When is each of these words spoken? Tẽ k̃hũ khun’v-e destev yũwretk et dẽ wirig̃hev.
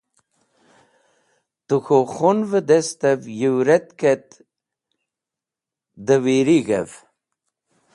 Tẽ 1.67 1.77
k̃hũ 1.85 2.03
khun’v-e 2.13 2.59
destev 2.69 3.21
yũwretk 3.39 3.99
et 4.13 4.29
dẽ 6.05 6.21
wirig̃hev. 6.23 6.89